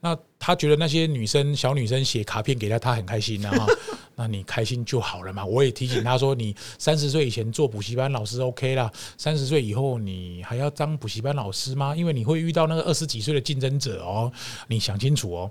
[0.00, 3.50] 那他觉得那些女生小女生写卡片给他，他很开心啊。
[3.50, 3.66] 哈
[4.16, 5.44] 那你开心就好了嘛。
[5.44, 11.96] 我也提醒他说，你三十岁以前做补习班老师 OK 啦，三十岁以后你还要当补习班老师吗？
[11.96, 14.30] 因为你会遇到那个二十几岁的竞争者哦，
[14.68, 15.50] 你想清楚哦。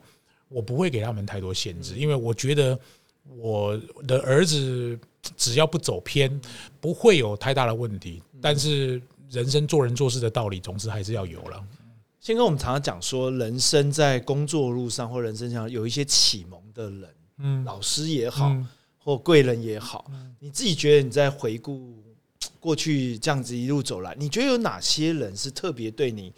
[0.50, 2.78] 我不会给他们太多限制，因为我觉得
[3.38, 5.00] 我的儿子
[5.38, 6.42] 只要不走偏，
[6.82, 8.22] 不会有太大的问题。
[8.42, 11.64] 但是人生做人做事的道理，总之还是要有了。
[12.22, 18.68] 先跟我们常常讲说，人生在工作路上或人生上有一些启蒙的人，嗯，老师也好，嗯
[19.02, 22.04] 或贵人也好，你自己觉得你在回顾
[22.60, 26.34] 过去这样子一路走来，你觉得有哪些人是特别对你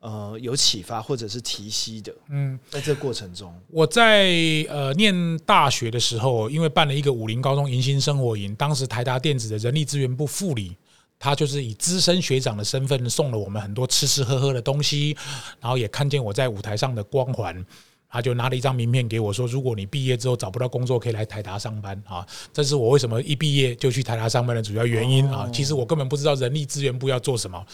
[0.00, 2.14] 呃有启发或者是提息的？
[2.28, 4.30] 嗯，在这过程中，我在
[4.68, 10.76] 呃念大学的时候，因为办了一个武林高中迎新生活营，当时台达电子的人力资源部副理。
[11.22, 15.16] 他就是以资深学长的身份送了我们很多吃吃喝喝的东西，
[15.60, 17.64] 然后也看见我在舞台上的光环，
[18.10, 25.48] 他就拿了一张名片给我说：“如果你毕业之后找不到工作，可以来台达上班啊。”这是我为什么一毕业就去台达上班的主要原因啊。
[25.52, 27.64] 其实我根本不知道人力资源部要做什么。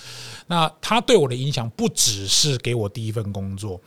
[0.46, 3.80] 那他对我的影响不只是给我第一份工作。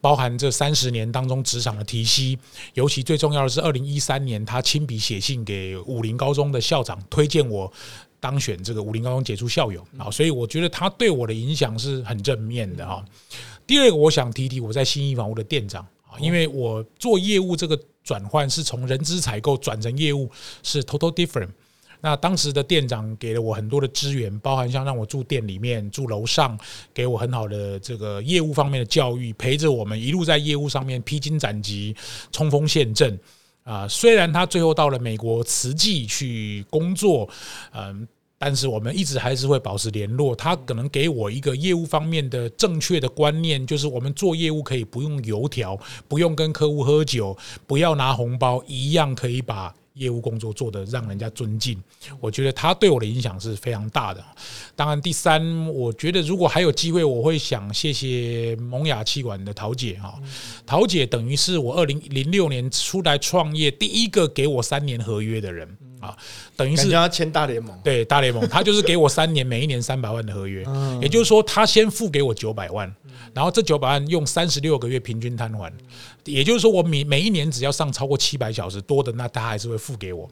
[0.00, 2.38] 包含这三十年当中职场的提息，
[2.74, 7.72] 尤其最重要的是，二零一三年他亲笔写信给武林高中的校长，推荐我
[8.24, 13.04] 当选这个武林高中杰出校友啊，所以我觉得他对我的影响是很正面的哈。
[13.66, 20.30] 第二个，我想提提我在新义房屋的店长啊，因为我做业务这个转换是从人资采购转成业务，
[20.62, 21.50] 是 total different。
[22.00, 26.58] 那当时的店长给了我很多的资源，包含像让我住店里面、住楼上，
[26.94, 31.94] 给我很好的这个业务方面的教育，陪着我们一路在业务上面披荆斩棘、
[32.32, 33.20] 冲锋陷阵。
[33.64, 37.28] 啊，虽然他最后到了美国慈济去工作，
[37.72, 38.08] 嗯。
[38.46, 40.36] 但是我们一直还是会保持联络。
[40.36, 47.34] 他可能给我一个业务方面的正确的观念，就是我们做业务可以不用油条，不用跟客户喝酒，
[47.66, 51.82] 不要拿红包，一样可以把业务工作做得让人家尊敬。
[52.20, 54.22] 我觉得他对我的影响是非常大的。
[54.76, 60.20] 当然，第三，我觉得如果还有机会，我会想谢谢萌芽气管的陶姐哈。
[60.66, 65.66] 陶姐等于是我二零零六年出来创业第一个给我三年合约的人
[66.04, 66.16] 啊，
[66.54, 67.78] 等于是要签大联盟。
[67.82, 70.64] 对大联盟，他就是给我三年，每一年三百万的合约，
[71.00, 72.94] 也就是说，他先付给我九百万，
[73.32, 75.72] 然后这九百万用三十六个月平均摊还，
[76.24, 80.30] 也就是说，我每每一年只要上超过七百小时多的，那他还是会付给我。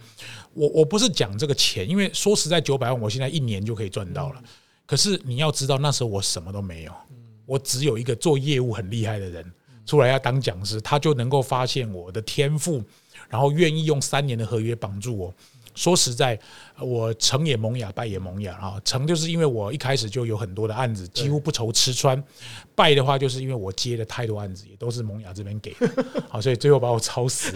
[0.53, 4.43] 我我不是讲这个钱，因为说实在，九百万我现在一年就可以赚到了。
[4.85, 6.93] 可是你要知道，那时候我什么都没有，
[7.47, 9.53] 我只有一个做业务很厉害的人。
[9.85, 12.81] 出来要当讲师，他就能够发现我的天赋，
[13.29, 15.35] 然后愿意用三年的合约绑住我。
[15.75, 16.39] 说实在，
[16.79, 18.81] 我成也萌芽，败也萌芽啊。
[18.85, 22.17] 成 就是因为我一开始就有很多的案子，几乎不愁吃穿；
[22.75, 25.89] 败的话，就是因为我接了太多案子，也都是萌芽这边给的。
[26.29, 27.53] 好，所以最后把我 抄死，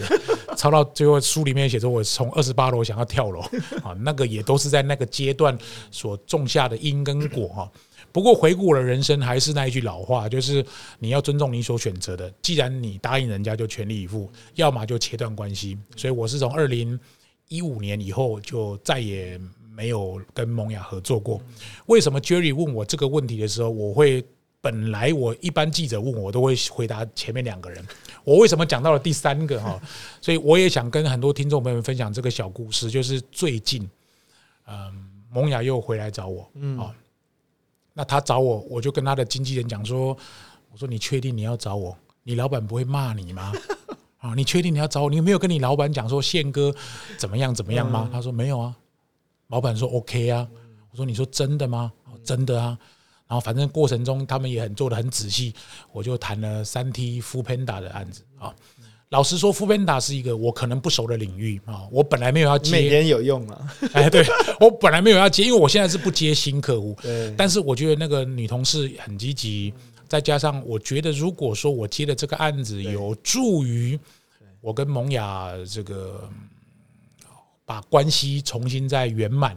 [0.56, 3.40] 抄到最后书里面写着我从二十八楼想要跳楼
[3.82, 5.56] 啊，那个也都是在那个阶段
[5.90, 7.70] 所种下的因跟果哈。
[8.12, 10.64] 不过回顾我的人生，还是那一句老话，就是
[10.98, 12.32] 你要尊重你所选择的。
[12.40, 15.76] 既然你答应人家，就全力以赴；要么就切断关系。
[15.96, 16.98] 所以我是从二零
[17.48, 19.40] 一五年以后就再也
[19.72, 21.40] 没有跟萌芽合作过。
[21.86, 24.24] 为什么 Jerry 问我这个问题的时候，我会
[24.60, 27.84] 本来我一般记者问我都会回答前面两个人，
[28.24, 29.80] 我为什么讲到了第三个哈？
[30.20, 33.88] 所以我也想跟很多听众朋友们分享这个小故事，就是最近，
[34.66, 36.94] 嗯，萌芽又回来找我，嗯啊。
[37.98, 40.08] 那他找我，我就跟他的经纪人讲说
[40.70, 41.96] ：“我说你确定你要找我？
[42.24, 43.52] 你老板不会骂你吗？
[44.26, 45.10] 啊，你确定你要找我？
[45.10, 46.74] 你有没有跟你老板讲说宪哥
[47.16, 48.74] 怎么样怎么样吗？”他说：“没有啊。”
[49.48, 50.46] 老板说：“OK 啊。”
[50.90, 51.92] 我说：“你说真的吗？”
[52.24, 52.76] 真的啊。
[53.28, 55.52] 然后反正过程中他们也很做的很仔细，
[55.92, 58.54] 我就谈了三 T Full Panda 的案子啊。
[59.10, 61.86] 老实说，f u Panda 是一个我可能不熟的领域啊。
[61.92, 63.72] 我本来没有要接，每天有用啊。
[63.94, 64.24] 哎，对
[64.58, 66.96] 我本来没有要接，因为我现在是不接新客户。
[67.00, 67.32] 对。
[67.36, 69.72] 但是我觉得那个女同事很积极，
[70.08, 73.98] 再加上我觉得，如果说我接的这个案子有助于
[74.66, 76.28] 我跟萌雅这个
[77.64, 79.56] 把关系重新再圆满。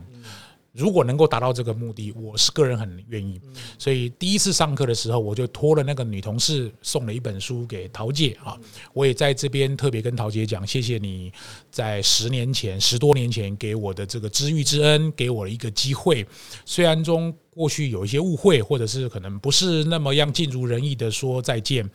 [0.80, 3.40] 如果能够达到这个目的，我是个人很愿意。
[3.78, 8.58] 所以第一次上课的时候，我就托了那个女同事送了一本书给陶姐啊。
[8.94, 11.34] 我也在这边特别跟陶姐讲，谢谢你
[11.70, 16.26] 在十年前、十多年前给我的这个知遇之恩，给我了一个机会。
[16.66, 21.88] 虽然中过去有一些误会，或者是可能不是那么样尽如人意的说再见，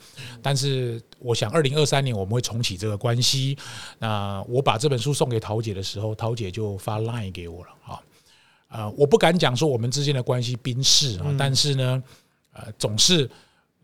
[0.42, 3.56] 但是我想二零二三年我们会重启这个关系。
[3.98, 7.98] 那我把这本书送给陶姐的时候，陶姐就发 line 给我了啊。
[8.74, 12.02] 呃，我不敢讲说我们之间的关系冰释啊，但是呢，
[12.52, 13.30] 呃，总是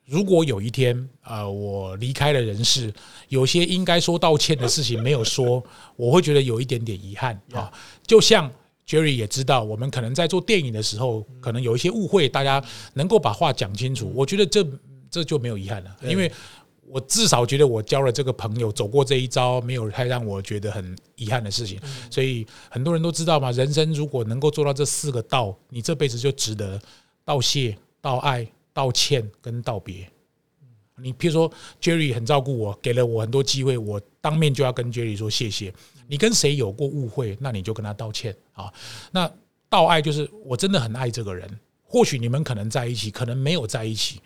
[0.04, 2.92] 如果有一天呃我离开了人世，
[3.28, 5.62] 有些应该说道歉的事情没有说，
[5.94, 7.72] 我会觉得有一点点遗憾啊。
[8.04, 8.50] 就像
[8.84, 12.60] Jerry 也知道，我们可能在做电影的时候，可能有一些误会，大家
[12.94, 14.66] 能够把话讲清楚，我觉得这
[15.08, 16.30] 这就没有遗憾了，因为。
[16.92, 21.78] 我至少觉得我交了这个朋友，走过这一招，没有太让我觉得很遗憾的事情。
[22.10, 26.80] 所以很多人都知道嘛，人生如果能够做到这四个道，你这辈子就值得
[27.24, 30.10] 道谢、道爱、道歉跟道别。
[30.96, 31.50] 你譬如说
[31.80, 35.72] ，Jerry 很照顾我，给了我很多机会，我当面就要跟 Jerry 说谢谢。
[36.08, 38.70] 你跟谁有过误会，那你就跟他道歉啊。
[39.12, 39.30] 那
[39.68, 41.48] 道爱就是我真的很爱这个人，
[41.84, 44.20] 或许你们可能在一起，可能没有在一起，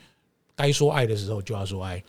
[0.57, 2.03] 该说爱的时候就要说爱。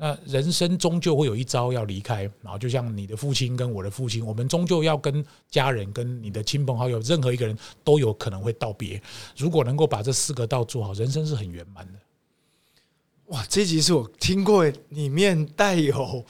[0.00, 9.02] 那人生终究会有一招要离开，然后就像你的父亲跟我的父亲，我们终究要跟家人、跟你的亲朋好友，任何一个人都有可能会道别。
[9.36, 11.92] 如果能够把这四个道做好，人生是很圆满的。
[13.26, 16.24] 哇，这集是我听过里面带有。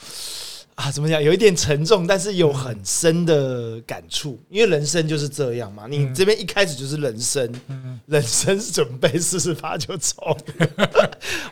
[0.75, 1.21] 啊，怎么讲？
[1.21, 4.41] 有一点沉重，但是有很深的感触。
[4.49, 7.53] 因为人生就是这样嘛，你这边一开始就是人生，
[8.07, 10.17] 人生准备四十八就走。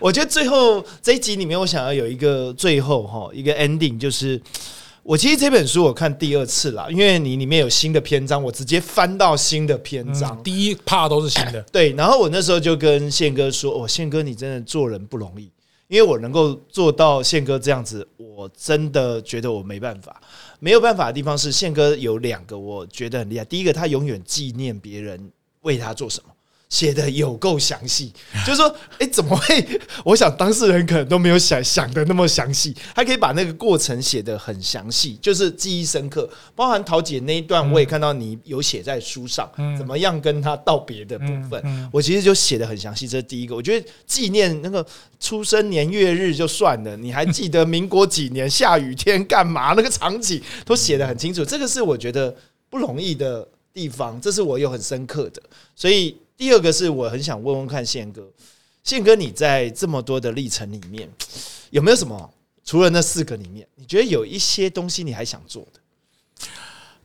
[0.01, 4.41] 我觉得最后这一集里面，我想要有一个最后哈一个 ending，就是
[5.03, 11.63] 我其实这本书我看第二次了，因为你里面有新的篇章，我直接翻到新的篇章，第一 part 都是新的。
[11.73, 15.51] 对，然后我那时候就跟宪哥说：“哦，宪哥，你真的做人不容易。”
[15.89, 20.21] 因为我能够做到宪哥这样子，我真的觉得我没办法。
[20.59, 23.45] 没有办法的地方是，宪哥有两个我觉得很厉害。
[23.45, 25.31] 第一个，他永远纪念别人
[25.61, 26.31] 为他做什么。
[26.69, 28.13] 写的有够详细，
[28.45, 29.81] 就是说，哎，怎么会？
[30.05, 36.29] 我想当事人可能都没有想想的那么详细，他可以把那个过程写的很详细，就是记忆深刻。
[36.57, 39.49] 包含桃姐那一段，我也看到你有写在书上，
[39.79, 43.07] 怎么样跟他道别的部分，我其实就写的很详细。
[43.07, 44.85] 这是第一个，我觉得纪念那个
[45.21, 49.75] 出生年月日就算了，你还记得民国几年下雨天干嘛？
[49.75, 52.35] 那个场景都写的很清楚，这个是我觉得
[52.69, 53.47] 不容易的
[53.77, 55.43] 地方，这是我有很深刻的，
[55.75, 56.17] 所以。
[56.39, 58.23] 第二个是我很想问问看宪哥，
[58.85, 61.11] 宪哥你在这么多的历程里面，
[61.71, 62.31] 有没有什么
[62.63, 65.81] 除了那四个里面，你觉得有一些东西你还想做的？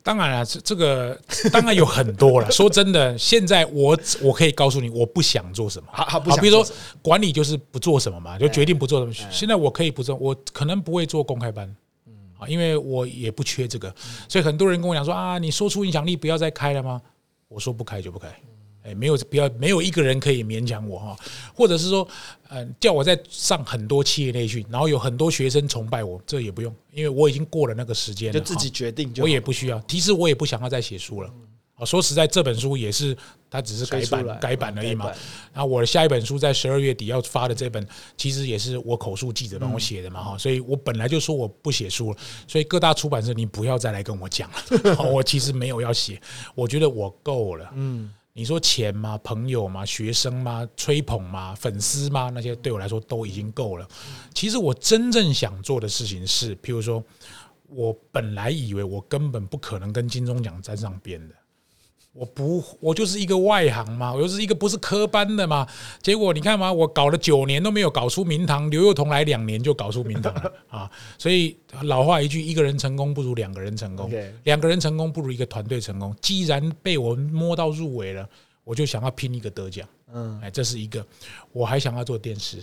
[0.03, 1.17] 当然了，这这个
[1.49, 2.51] 当然有很多了。
[2.51, 5.87] 说真的，现在我我可以告诉你，我不想做什么。
[5.93, 9.29] 好好不好，比如说管理就是不做什么嘛，就决定不做什么。
[9.31, 11.73] 现在我可以不做，我可能不会做公开班，
[12.41, 13.93] 啊，因为我也不缺这个。
[14.27, 16.99] 所以很多人跟我讲说啊，你说出影响力不要再开了吗？
[17.47, 18.27] 我说不开就不开。
[18.83, 21.15] 哎，没有不要没有一个人可以勉强我哈，
[21.53, 22.07] 或者是说，
[22.49, 29.79] 嗯，叫我在上很多企业内训，然后有很多学生崇拜我，这也不用，因为我已经过了那个时间了，就自己决定就我也不需要。
[29.87, 31.31] 其实我也不想要再写书了。
[31.81, 33.17] 啊，说实在，这本书也是
[33.49, 35.07] 它只是改版改版而已嘛。
[35.51, 40.37] 然后我的下一本书在十二月底要发的这本，其实也是我口述记者帮我写的嘛哈。
[40.37, 42.17] 所以我本来就说我不写书了，
[42.47, 45.03] 所以各大出版社你不要再来跟我讲了。
[45.11, 46.21] 我其实没有要写，
[46.53, 47.69] 我觉得我够了。
[47.73, 48.13] 嗯。
[48.33, 49.17] 你说钱吗？
[49.25, 49.85] 朋友吗？
[49.85, 50.65] 学生吗？
[50.77, 51.53] 吹捧吗？
[51.53, 52.31] 粉丝吗？
[52.33, 53.85] 那些对我来说都已经够了。
[54.33, 57.03] 其实我真正想做的事情是，譬如说，
[57.67, 61.35] 我本来以为我根本不可能跟金钟奖沾上边的，
[62.13, 65.65] 我不，我就是一个外行嘛，我就是一个不是科班的嘛。
[66.01, 70.91] 结果你看嘛，我搞了九年都没有搞出名堂，刘幼彤来两年就搞出名堂了 啊！
[71.17, 74.09] 所以老话一句，一个人成功不如两个人成功
[74.43, 76.13] 两个人成功不如一个团队成功。
[76.21, 78.27] 既然被我摸到入围了，
[78.65, 79.87] 我就想要拼一个得奖。
[80.13, 81.05] 嗯哎，这是一个，
[81.53, 82.61] 我还想要做电视。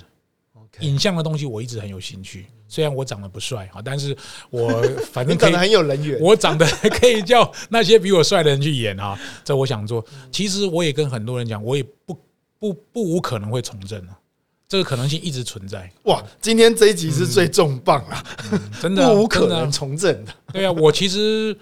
[0.81, 4.17] 影像的东西我一直很有兴趣，虽然我长得不帅啊，但是
[4.51, 4.83] 我
[5.13, 10.05] 反正可以你长得很有人缘，我长得可以叫那些比我帅的人去演啊，这我想做。
[10.31, 12.17] 其实我也跟很多人讲，我也不
[12.59, 14.19] 不不无可能会从政啊，
[14.69, 18.23] 这个可能性一直存在，哇，今天这一集是最重磅啊，
[18.81, 20.35] 真的啊不无可能从政的。
[20.53, 21.57] 对啊，我其实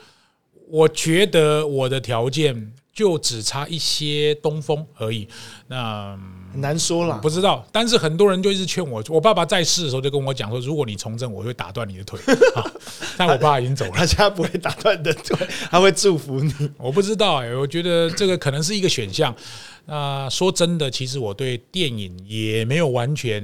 [0.69, 5.29] 我觉得我的条件就只差一些东风而已。
[5.69, 6.19] 那
[6.57, 7.29] 很难说了不。
[7.29, 9.05] 知道，但是很多人就一直劝我。
[9.09, 12.19] 我爸爸在世的时候就跟我讲说，如果你从政，我会打断你的腿。
[12.57, 12.65] 啊
[13.19, 13.93] 但我爸已经走了。
[13.95, 16.53] 他现在不会打断你的腿，他会祝福你。
[16.79, 19.35] 我不知道哎、我觉得这个可能是一个选项。
[19.89, 23.41] 那说真的，其实我对电影也没有完全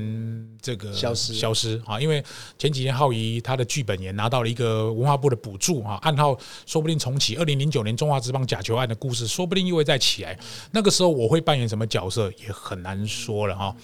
[0.60, 2.22] 这个消失消失啊，因为
[2.58, 6.36] 前几天浩怡他的剧本也拿到了一个文化部的补助啊，暗号
[6.66, 10.36] 说不定重启二零零九年中华之邦假球案的故事，说不定又会再起来。
[10.72, 13.74] 那个时候我会扮演什么角色也很难说了哈。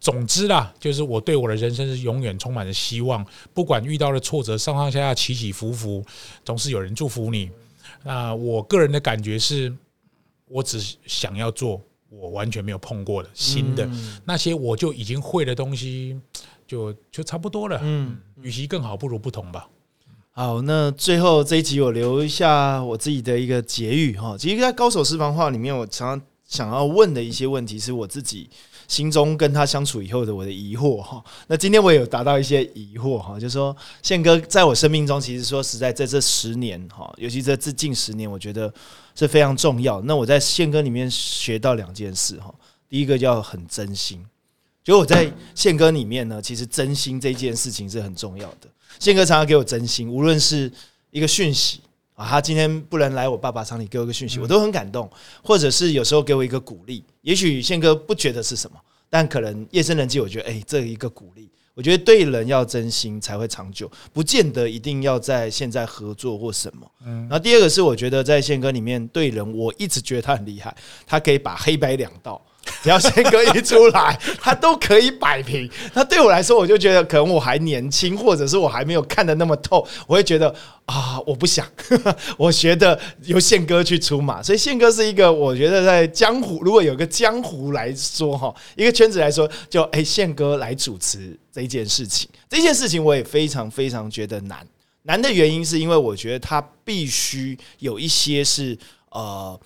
[0.00, 6.04] 总之啦，就是我对我的人生是永远充满着希望，不管遇到了挫折，上上下下起起伏伏，
[6.44, 7.50] 总是有人祝福你。
[8.02, 9.74] 那我个人的感觉是，
[10.46, 13.88] 我只想要做我完全没有碰过的新的、
[14.26, 16.20] 那些我就已经会的东西，
[16.66, 17.80] 就就差不多了。
[17.82, 19.66] 嗯，与其更好，不如不同吧。
[20.32, 24.36] 好，那最后这一集我留一下我自己的一个结语哈。
[24.36, 28.48] 其实，在高手私房话里面，我常常想要问的一些问题，是我自己
[28.86, 31.24] 心中跟他相处以后的我的疑惑哈。
[31.46, 38.72] 那今天我也有达到一些疑惑哈，就是说宪哥在我生命中，其实说实在，在这十年哈，尤其在这近十年，我觉得
[39.14, 40.00] 是非常重要。
[40.02, 42.54] 那我在宪哥里面学到两件事哈，
[42.88, 44.24] 第一个叫很真心。
[44.84, 48.68] 就我在宪哥里面呢，其实真心这件事情是很重要的。
[49.00, 50.70] 宪哥常常给我真心，无论是
[51.10, 51.80] 一个讯息
[52.14, 55.10] 啊，他今天不能来我爸爸厂里给我一个讯息，我都很感动，
[55.42, 57.04] 或者是有时候给我一个鼓励。
[57.22, 58.76] 也许宪哥不觉得是什么，
[59.10, 61.50] 但可能夜深人静，我觉得哎、这一个鼓励。
[61.74, 66.88] 我觉得对人要真心才会长久，不见得一定要在现在合作或什么。
[67.04, 70.72] 嗯，然后第二个是，我觉得在宪哥里面对人，我一直觉得他很厉害，
[71.04, 72.40] 他可以把黑白两道，
[72.82, 75.68] 只要宪哥一出来，他都可以摆平。
[75.92, 80.54] 那对我来说，我就觉得可能我还年轻，或者是我还没有看得那么透，我会觉得
[80.86, 81.66] 啊，我不想，
[82.36, 84.42] 我觉得由宪哥去出马。
[84.42, 94.66] 所以宪哥是一个，我觉得在江湖，如果有个江湖来说哈，一个圈子来说，就哎宪哥来主持这件事情，这件事情我也非常非常觉得难。
[95.02, 98.76] 难的原因是因为我觉得他必须有一些是
[99.10, 99.58] 呃。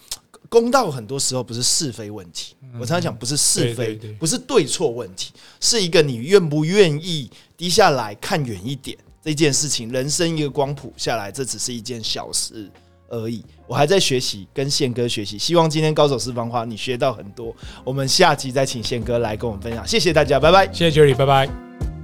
[0.49, 9.91] 公道很多时候不是是非问题，我常常讲不是是非不是对错问题，是一个你愿不愿意低下来看远一点这件事情。
[9.91, 12.71] 人生一个光谱下来，这只是一件小事
[13.09, 13.45] 而已。
[13.67, 17.55] 我还在学习，跟宪哥学习，希望今天高手私房话你学到很多。
[17.85, 20.73] 我们下集再请宪哥来跟我们分享，谢谢大家，拜拜。
[20.73, 21.98] 谢谢 Jerry，拜拜。